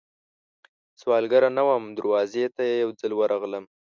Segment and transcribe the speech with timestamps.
[1.01, 3.65] سوالګره نه وم، دروازې ته یې یوځل ورغلم